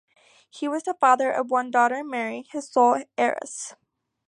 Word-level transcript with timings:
He 0.49 0.67
was 0.67 0.81
the 0.81 0.95
father 0.95 1.29
of 1.29 1.51
one 1.51 1.69
daughter, 1.69 2.03
Mary, 2.03 2.47
his 2.51 2.67
sole 2.71 3.03
heiress. 3.19 3.75